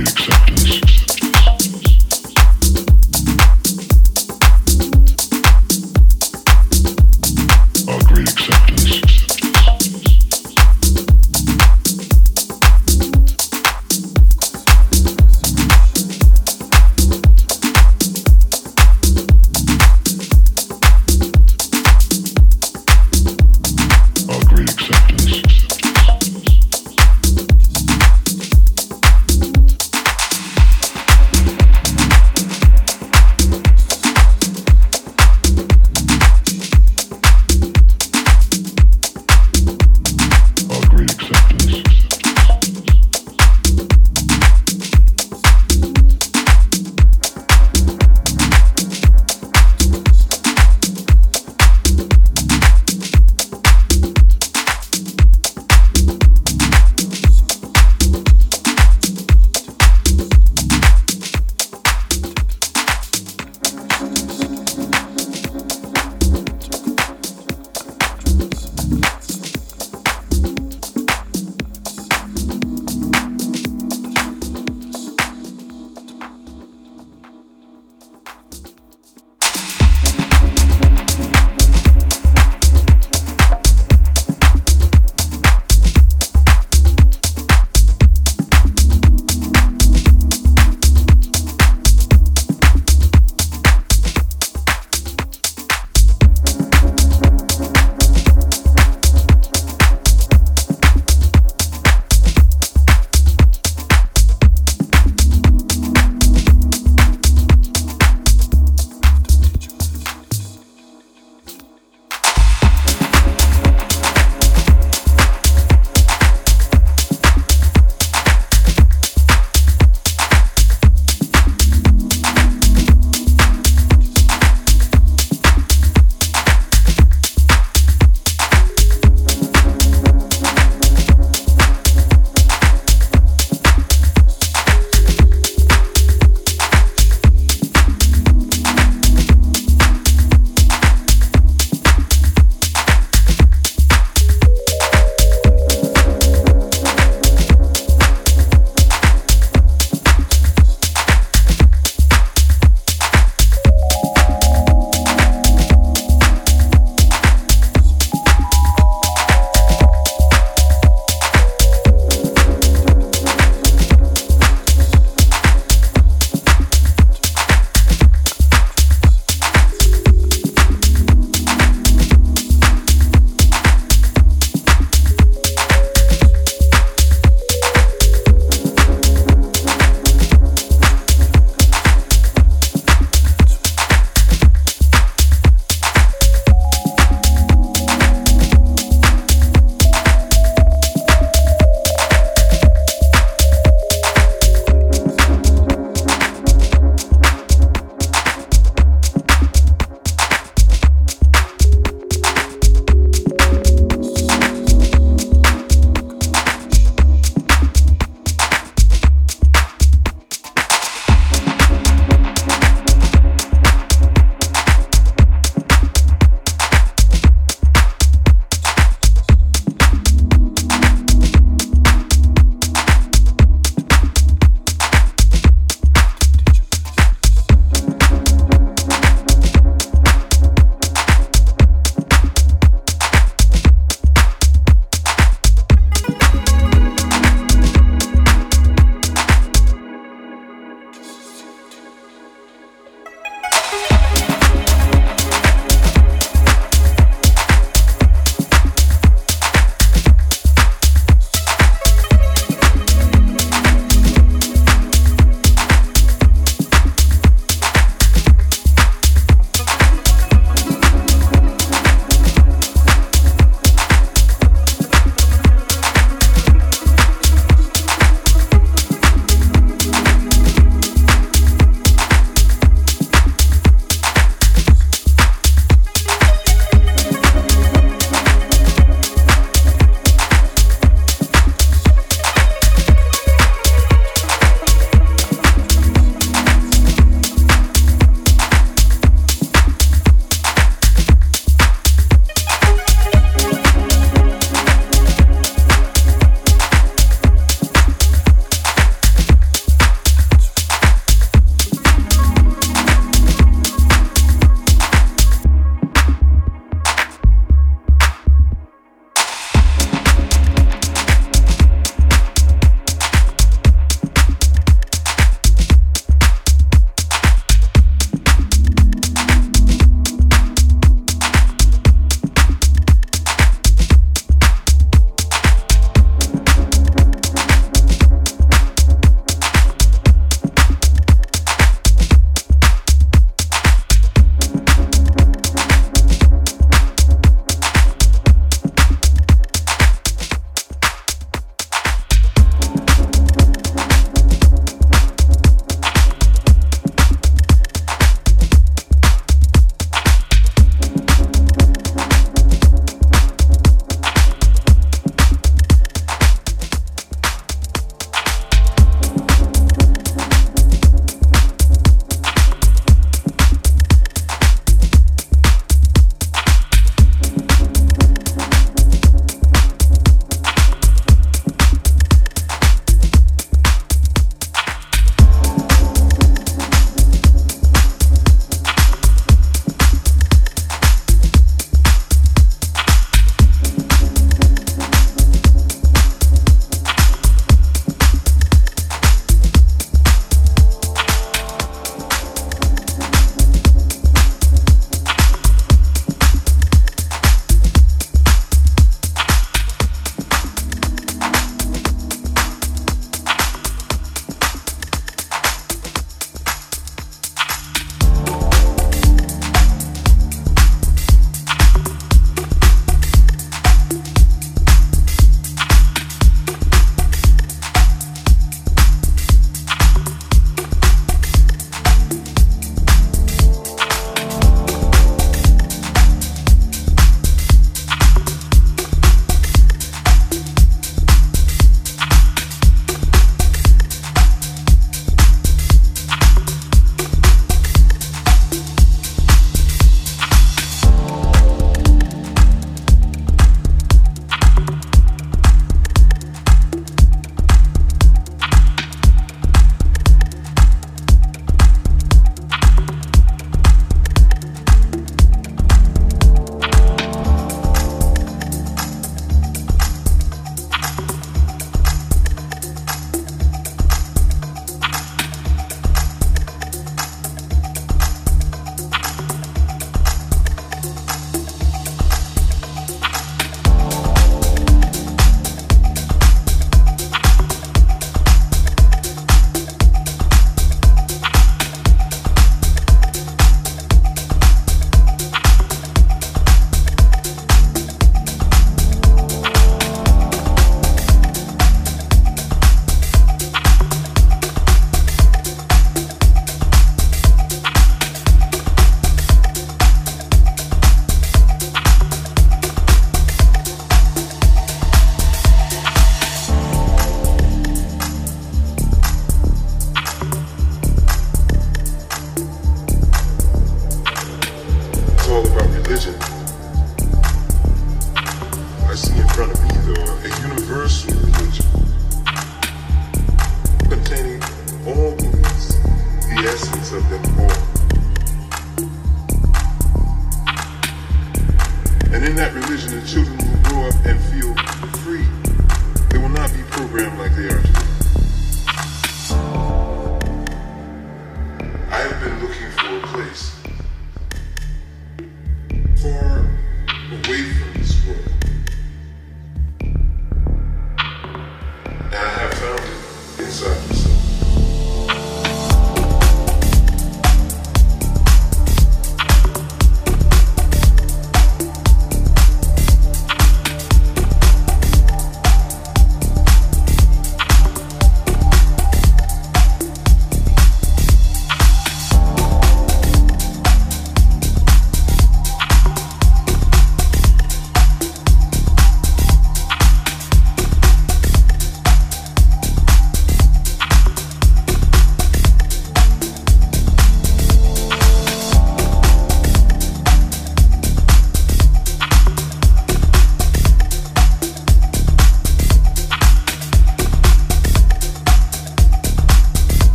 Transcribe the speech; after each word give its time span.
accept. 0.00 0.49